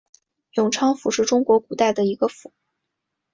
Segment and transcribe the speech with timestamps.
[0.53, 2.51] 永昌府是中国古代的一个府。